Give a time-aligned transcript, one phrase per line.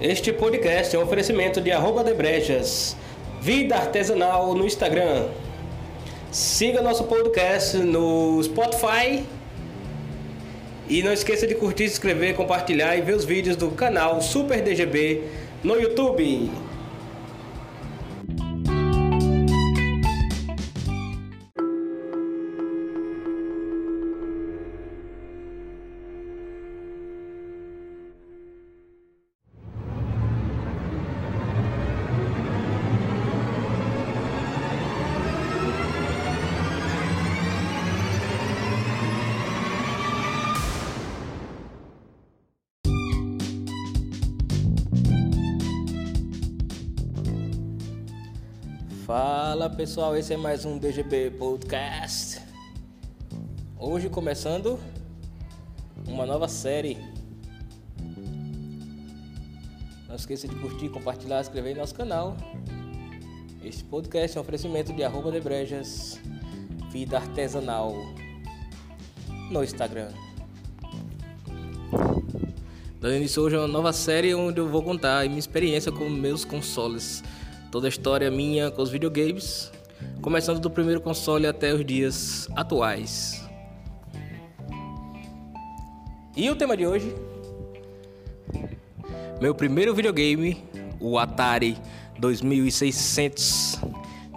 [0.00, 2.96] Este podcast é um oferecimento de arroba de brejas,
[3.40, 5.26] vida artesanal no Instagram.
[6.30, 9.24] Siga nosso podcast no Spotify.
[10.88, 14.62] E não esqueça de curtir, se inscrever, compartilhar e ver os vídeos do canal Super
[14.62, 15.24] DGB
[15.64, 16.48] no YouTube.
[49.08, 52.42] Fala pessoal, esse é mais um DGB Podcast.
[53.78, 54.78] Hoje começando
[56.06, 56.98] uma nova série.
[60.06, 62.36] Não esqueça de curtir, compartilhar, inscrever no nosso canal.
[63.64, 66.20] Este podcast é um oferecimento de arroba de brejas,
[66.90, 67.94] vida artesanal
[69.50, 70.10] no Instagram.
[73.00, 76.44] Dando início hoje a uma nova série onde eu vou contar minha experiência com meus
[76.44, 77.24] consoles
[77.70, 79.72] toda a história minha com os videogames,
[80.20, 83.44] começando do primeiro console até os dias atuais.
[86.36, 87.14] E o tema de hoje?
[89.40, 90.64] Meu primeiro videogame,
[91.00, 91.78] o Atari
[92.18, 93.80] 2600,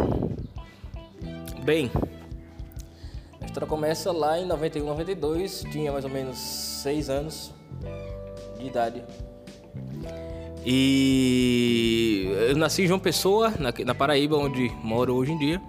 [1.63, 1.91] Bem,
[3.49, 7.53] história começa lá em 91, 92, tinha mais ou menos 6 anos
[8.59, 9.03] de idade.
[10.63, 15.61] E eu nasci em João Pessoa, na, na Paraíba, onde moro hoje em dia.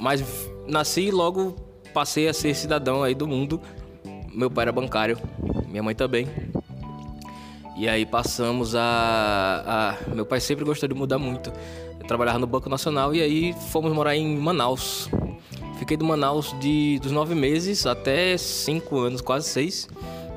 [0.00, 0.22] Mas
[0.66, 1.52] nasci e logo
[1.94, 3.60] passei a ser cidadão aí do mundo.
[4.34, 5.16] Meu pai era bancário,
[5.68, 6.26] minha mãe também.
[7.76, 11.52] E aí passamos a, a, Meu pai sempre gostou de mudar muito.
[12.00, 15.08] Eu trabalhava no Banco Nacional e aí fomos morar em Manaus.
[15.76, 19.88] Fiquei do Manaus de, dos nove meses até cinco anos, quase seis.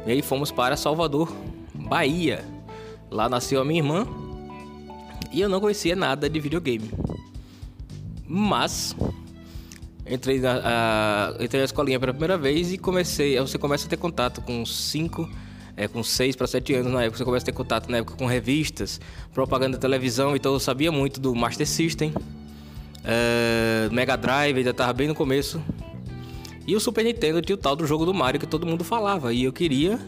[0.06, 1.34] E aí fomos para Salvador,
[1.74, 2.44] Bahia.
[3.10, 4.08] Lá nasceu a minha irmã.
[5.32, 6.92] E eu não conhecia nada de videogame.
[8.28, 8.96] Mas
[10.06, 13.40] entrei na, a, entrei na escolinha pela primeira vez e comecei.
[13.40, 15.30] Você começa a ter contato com cinco
[15.80, 18.18] é, com 6 para 7 anos na época, você começa a ter contato na época
[18.18, 19.00] com revistas,
[19.34, 22.14] propaganda televisão, então eu sabia muito do Master System,
[23.04, 25.62] é, Mega Drive, ainda estava bem no começo.
[26.68, 29.34] E o Super Nintendo tinha o tal do jogo do Mario que todo mundo falava,
[29.34, 30.00] e eu queria.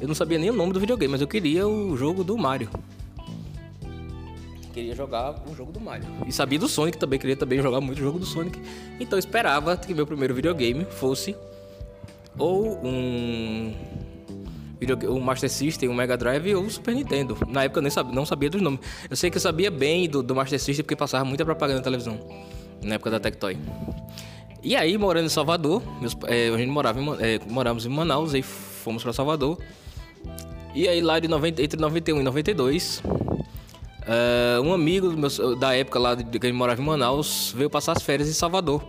[0.00, 2.68] Eu não sabia nem o nome do videogame, mas eu queria o jogo do Mario.
[4.72, 6.06] Queria jogar o jogo do Mario.
[6.26, 8.60] E sabia do Sonic também, queria também jogar muito o jogo do Sonic.
[8.98, 11.34] Então eu esperava que meu primeiro videogame fosse
[12.36, 13.72] ou um
[15.08, 17.36] o Master System, o Mega Drive ou o Super Nintendo.
[17.48, 18.80] Na época eu nem sabia, não sabia dos nomes.
[19.08, 21.84] Eu sei que eu sabia bem do, do Master System porque passava muita propaganda na
[21.84, 22.18] televisão.
[22.82, 23.56] Na época da Tectoy.
[24.62, 28.34] E aí, morando em Salvador, meus, é, a gente morava em, é, moramos em Manaus,
[28.34, 29.58] aí fomos para Salvador.
[30.74, 33.44] E aí lá de 90, entre 91 e 92, uh,
[34.06, 37.70] é, um amigo meu, da época lá de, que a gente morava em Manaus veio
[37.70, 38.82] passar as férias em Salvador.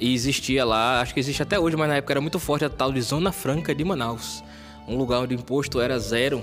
[0.00, 2.70] E existia lá, acho que existe até hoje, mas na época era muito forte a
[2.70, 4.42] tal de Zona Franca de Manaus
[4.88, 6.42] um lugar onde o imposto era zero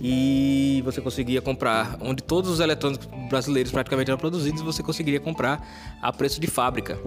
[0.00, 5.66] e você conseguia comprar, onde todos os eletrônicos brasileiros praticamente eram produzidos, você conseguiria comprar
[6.02, 6.98] a preço de fábrica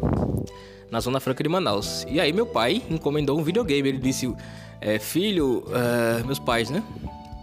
[0.89, 2.05] na Zona Franca de Manaus.
[2.09, 3.89] E aí meu pai encomendou um videogame.
[3.89, 4.33] Ele disse,
[4.81, 6.83] é, filho, é, meus pais, né?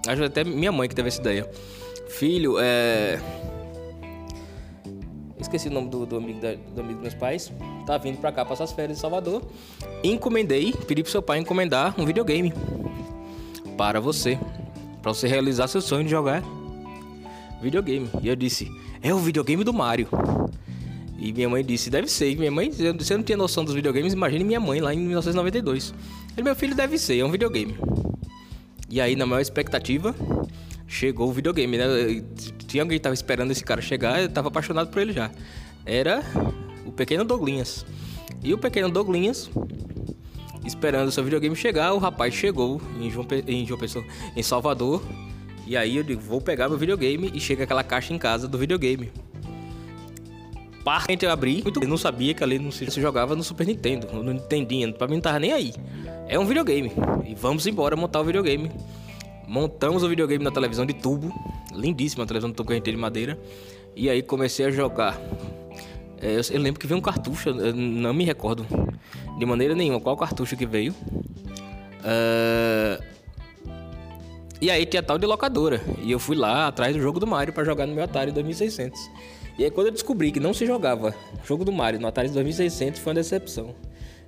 [0.07, 1.49] Acho até minha mãe que teve essa ideia.
[2.09, 3.21] Filho, é,
[5.39, 7.53] esqueci o nome do, do amigo da, do amigo dos meus pais.
[7.87, 9.43] Tá vindo pra cá passar as férias em Salvador.
[10.03, 12.53] Encomendei, pedi pro seu pai encomendar um videogame
[13.77, 14.39] para você.
[15.03, 16.43] para você realizar seu sonho de jogar
[17.61, 18.09] videogame.
[18.23, 18.71] E eu disse,
[19.03, 20.09] é o videogame do Mario.
[21.19, 22.37] E minha mãe disse, deve ser.
[22.37, 25.95] Minha mãe, você não tinha noção dos videogames, imagine minha mãe lá em 1992.
[26.37, 27.77] Ele, meu filho, deve ser, é um videogame.
[28.89, 30.15] E aí, na maior expectativa,
[30.87, 31.85] chegou o videogame, né?
[32.67, 35.31] Tinha alguém que tava esperando esse cara chegar, eu tava apaixonado por ele já.
[35.85, 36.23] Era
[36.85, 37.87] o pequeno Douglinhas.
[38.43, 39.51] E o pequeno Douglinhas,
[40.65, 44.05] esperando o seu videogame chegar, o rapaz chegou em João, em João Pessoa,
[44.37, 45.03] em Salvador.
[45.67, 48.59] E aí eu digo, vou pegar meu videogame e chega aquela caixa em casa do
[48.59, 49.11] videogame.
[50.85, 54.33] Parte eu abri, eu não sabia que ali não se jogava no Super Nintendo, no
[54.33, 55.75] Nintendinho, pra mim não tava nem aí.
[56.29, 56.93] É um videogame.
[57.27, 58.71] E vamos embora montar o videogame.
[59.47, 61.33] Montamos o videogame na televisão de tubo,
[61.73, 63.39] lindíssima a televisão de tubo que a gente tem de madeira.
[63.95, 65.19] E aí comecei a jogar.
[66.21, 68.67] É, eu, eu, lembro que veio um cartucho, não me recordo
[69.39, 70.93] de maneira nenhuma qual cartucho que veio.
[72.03, 73.03] Uh,
[74.61, 75.81] e aí tinha tal de locadora.
[76.03, 78.99] E eu fui lá atrás do jogo do Mario para jogar no meu Atari 2600.
[79.59, 81.15] E aí quando eu descobri que não se jogava
[81.45, 83.75] jogo do Mario no Atari 2600 foi uma decepção.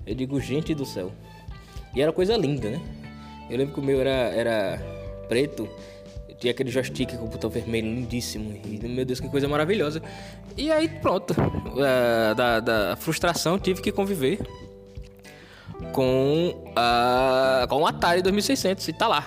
[0.07, 1.13] Eu digo, gente do céu.
[1.95, 2.81] E era coisa linda, né?
[3.51, 4.98] Eu lembro que o meu era, era
[5.29, 5.69] preto
[6.39, 8.61] tinha aquele joystick com o botão vermelho lindíssimo.
[8.65, 10.01] E, meu Deus, que coisa maravilhosa.
[10.57, 11.33] E aí, pronto.
[11.33, 14.39] Uh, da, da frustração, tive que conviver
[15.93, 18.89] com, uh, com o Atari 2600.
[18.89, 19.25] E tá lá.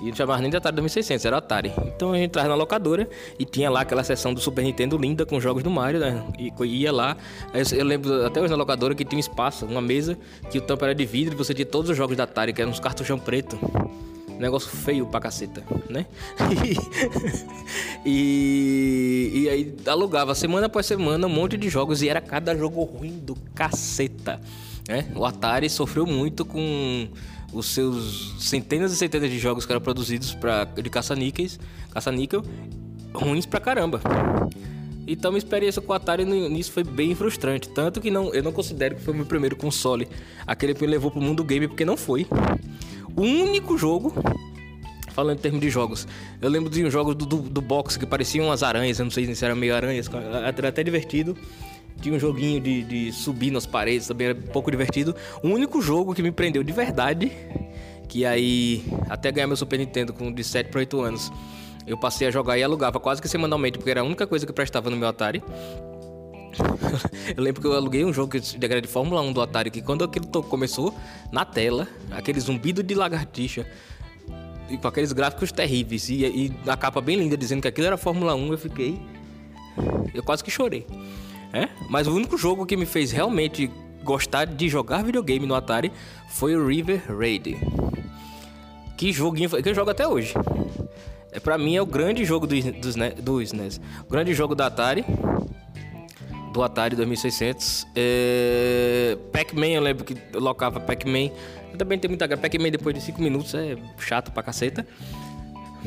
[0.00, 1.72] E não chamava nem de Atari 2600, era Atari.
[1.94, 3.06] Então a gente entrava na locadora
[3.38, 6.24] e tinha lá aquela seção do Super Nintendo linda com jogos do Mario, né?
[6.38, 7.18] E ia lá.
[7.70, 10.16] Eu lembro até hoje na locadora que tinha um espaço, uma mesa,
[10.50, 12.62] que o tampo era de vidro e você tinha todos os jogos da Atari, que
[12.62, 13.58] eram uns cartuchão preto.
[14.40, 16.06] Negócio feio pra caceta, né?
[18.06, 22.82] e, e aí alugava semana após semana um monte de jogos e era cada jogo
[22.82, 24.40] ruim do caceta.
[24.88, 25.12] Né?
[25.14, 27.06] O Atari sofreu muito com
[27.52, 31.60] os seus centenas e centenas de jogos que eram produzidos pra, de caça-níqueis,
[31.90, 32.42] caça-níquel,
[33.12, 34.00] ruins pra caramba.
[35.06, 37.68] Então minha experiência com o Atari nisso foi bem frustrante.
[37.68, 40.08] Tanto que não, eu não considero que foi o meu primeiro console.
[40.46, 42.26] Aquele que me levou pro mundo game, porque não foi.
[43.16, 44.12] O único jogo
[45.10, 46.06] falando em termos de jogos.
[46.40, 49.10] Eu lembro de um jogo do, do, do box que pareciam umas aranhas, eu não
[49.10, 50.08] sei se era meio aranhas,
[50.56, 51.36] era até divertido.
[52.00, 55.14] Tinha um joguinho de, de subir nas paredes, também era pouco divertido.
[55.42, 57.30] O único jogo que me prendeu de verdade,
[58.08, 61.30] que aí, até ganhar meu Super Nintendo com de 7 para 8 anos,
[61.86, 64.52] eu passei a jogar e alugava quase que semanalmente, porque era a única coisa que
[64.52, 65.42] prestava no meu Atari.
[67.36, 70.04] eu lembro que eu aluguei um jogo de, de Fórmula 1 do Atari que quando
[70.04, 70.94] aquilo começou,
[71.30, 73.66] na tela, aquele zumbido de lagartixa,
[74.68, 77.96] e com aqueles gráficos terríveis, e, e a capa bem linda dizendo que aquilo era
[77.96, 79.00] Fórmula 1, eu fiquei.
[80.14, 80.86] Eu quase que chorei.
[81.52, 81.68] É?
[81.88, 83.70] Mas o único jogo que me fez realmente
[84.04, 85.92] gostar de jogar videogame no Atari
[86.28, 87.58] foi o River Raid.
[88.96, 90.34] Que joguinho que eu jogo até hoje.
[91.32, 93.80] É, pra mim é o grande jogo do, do, do SNES.
[94.06, 95.04] O grande jogo da Atari
[96.52, 97.86] do Atari 2600.
[97.94, 99.16] É...
[99.32, 101.30] Pac-Man, eu lembro que eu locava Pac-Man.
[101.76, 102.42] Também tem muita graça.
[102.42, 104.86] Pac-Man depois de 5 minutos é chato pra caceta.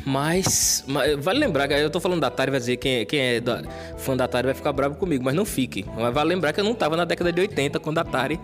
[0.04, 3.40] Mas, mas, vale lembrar, eu tô falando da Atari, vai dizer quem, é, quem é
[3.40, 3.62] da,
[3.96, 5.84] fã da Atari vai ficar bravo comigo, mas não fique.
[5.96, 8.38] Mas vale lembrar que eu não tava na década de 80 quando a Atari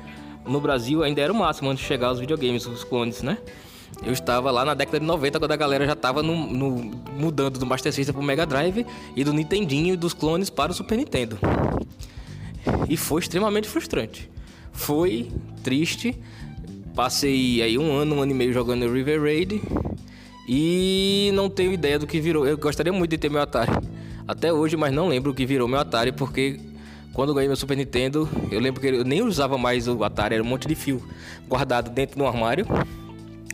[0.46, 3.36] no Brasil ainda era o máximo antes de chegar os videogames, os clones, né?
[4.04, 6.70] Eu estava lá na década de 90 quando a galera já estava no, no,
[7.18, 10.72] mudando do Master System para o Mega Drive e do Nintendinho e dos clones para
[10.72, 11.38] o Super Nintendo.
[12.88, 14.30] E foi extremamente frustrante.
[14.72, 15.30] Foi
[15.62, 16.16] triste.
[16.94, 19.62] Passei aí um ano, um ano e meio jogando River Raid
[20.48, 22.46] e não tenho ideia do que virou.
[22.46, 23.70] Eu gostaria muito de ter meu Atari
[24.26, 26.58] até hoje, mas não lembro o que virou meu Atari porque
[27.12, 30.42] quando ganhei meu Super Nintendo, eu lembro que eu nem usava mais o Atari, era
[30.42, 31.02] um monte de fio
[31.48, 32.66] guardado dentro do armário,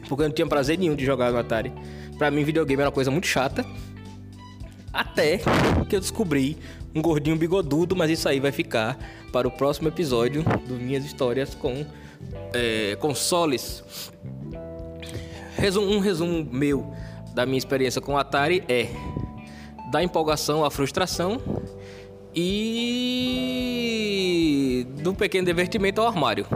[0.09, 1.73] porque eu não tinha prazer nenhum de jogar no Atari.
[2.19, 3.65] Pra mim, videogame era uma coisa muito chata.
[4.93, 5.41] Até
[5.89, 6.57] que eu descobri
[6.95, 8.99] um gordinho bigodudo, mas isso aí vai ficar
[9.33, 11.85] para o próximo episódio do Minhas Histórias com
[12.55, 13.85] é, consoles.
[15.57, 16.91] Resumo, um resumo meu
[17.35, 18.89] da minha experiência com o Atari é
[19.91, 21.39] da empolgação à frustração
[22.35, 23.27] e
[25.03, 26.47] do pequeno divertimento ao armário.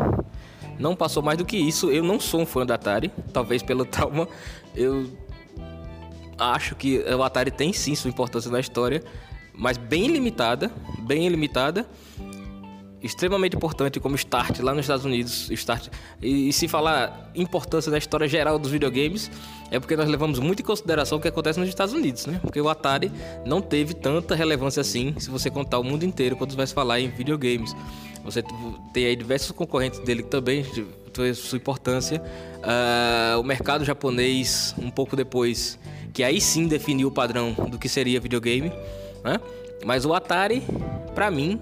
[0.80, 1.90] Não passou mais do que isso.
[1.90, 4.26] Eu não sou um fã da Atari, talvez pelo trauma.
[4.74, 5.06] Eu
[6.38, 9.04] acho que o Atari tem sim sua importância na história,
[9.54, 10.70] mas bem limitada,
[11.00, 11.86] bem limitada,
[13.02, 15.88] extremamente importante como start lá nos Estados Unidos, start.
[16.20, 19.30] E, e, se falar importância na história geral dos videogames,
[19.70, 22.38] é porque nós levamos muito em consideração o que acontece nos Estados Unidos, né?
[22.42, 23.10] Porque o Atari
[23.46, 27.08] não teve tanta relevância assim, se você contar o mundo inteiro quando vai falar em
[27.08, 27.74] videogames.
[28.24, 28.42] Você
[28.92, 30.62] tem aí diversos concorrentes dele também
[31.10, 32.22] teve sua importância.
[32.58, 35.78] Uh, o mercado japonês, um pouco depois,
[36.12, 38.70] que aí sim definiu o padrão do que seria videogame.
[39.24, 39.40] Né?
[39.84, 40.62] Mas o Atari,
[41.14, 41.60] para mim,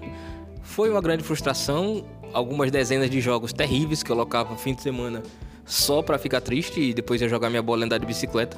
[0.69, 2.05] foi uma grande frustração.
[2.31, 5.23] Algumas dezenas de jogos terríveis que eu colocava no fim de semana
[5.65, 8.55] só para ficar triste e depois ia jogar minha bola andar de bicicleta,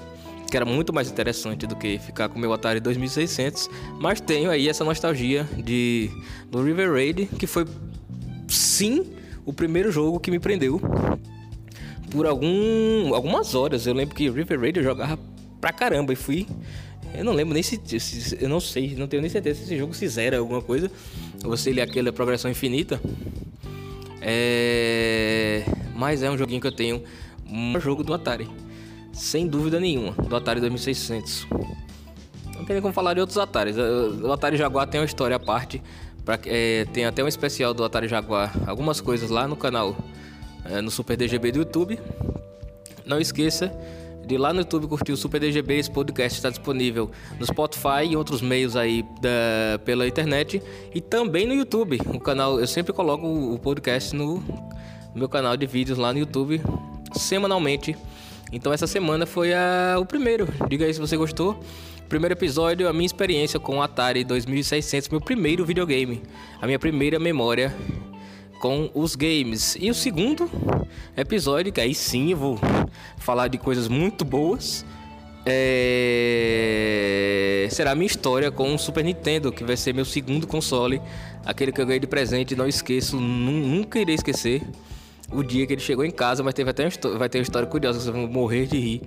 [0.49, 3.69] que era muito mais interessante do que ficar com meu Atari 2600.
[3.99, 6.11] Mas tenho aí essa nostalgia de
[6.49, 7.65] do River Raid, que foi
[8.49, 9.13] sim
[9.45, 10.81] o primeiro jogo que me prendeu
[12.11, 13.87] por algum, algumas horas.
[13.87, 15.17] Eu lembro que River Raid eu jogava
[15.61, 16.45] pra caramba e fui
[17.13, 19.77] eu não lembro nem se, se, Eu não sei, não tenho nem certeza se esse
[19.77, 20.89] jogo se zera alguma coisa.
[21.65, 23.01] Ele é aquela progressão infinita.
[24.21, 25.63] É...
[25.95, 27.03] Mas é um joguinho que eu tenho.
[27.49, 28.49] Um jogo do Atari.
[29.13, 30.11] Sem dúvida nenhuma.
[30.13, 31.47] Do Atari 2600.
[32.55, 33.75] Não tem como falar de outros Ataris.
[33.77, 35.81] O Atari Jaguar tem uma história à parte.
[36.23, 39.97] Pra, é, tem até um especial do Atari Jaguar, algumas coisas lá no canal,
[40.65, 41.99] é, no Super DGB do YouTube.
[43.05, 43.73] Não esqueça
[44.25, 45.77] de lá no YouTube curtir o Super DGB.
[45.77, 50.61] Esse podcast está disponível no Spotify e outros meios aí da, pela internet.
[50.93, 51.99] E também no YouTube.
[52.13, 54.43] O canal, eu sempre coloco o podcast no
[55.13, 56.61] meu canal de vídeos lá no YouTube
[57.13, 57.95] semanalmente.
[58.51, 60.47] Então essa semana foi a, o primeiro.
[60.69, 61.59] Diga aí se você gostou.
[62.09, 66.21] Primeiro episódio, a minha experiência com o Atari 2600, meu primeiro videogame,
[66.61, 67.73] a minha primeira memória
[68.61, 69.75] com os games.
[69.79, 70.49] E o segundo
[71.17, 72.59] episódio, que aí sim eu vou
[73.17, 74.85] falar de coisas muito boas,
[75.45, 76.47] é...
[77.71, 81.01] será a minha história com o Super Nintendo, que vai ser meu segundo console,
[81.43, 84.61] aquele que eu ganhei de presente, não esqueço, nunca irei esquecer
[85.31, 86.87] o dia que ele chegou em casa, mas teve até
[87.17, 89.01] vai ter uma história curiosa, vocês vão morrer de rir.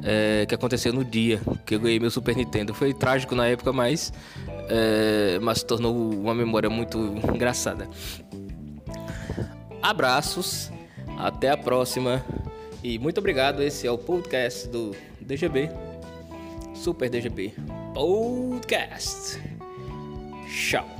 [0.00, 2.72] É, que aconteceu no dia que eu ganhei meu Super Nintendo.
[2.72, 4.12] Foi trágico na época, mas,
[4.68, 7.88] é, mas se tornou uma memória muito engraçada.
[9.82, 10.70] Abraços,
[11.18, 12.24] até a próxima
[12.82, 13.62] e muito obrigado.
[13.62, 15.70] Esse é o podcast do DGB,
[16.74, 17.52] Super DGB
[17.94, 19.40] Podcast.
[20.48, 20.97] Tchau.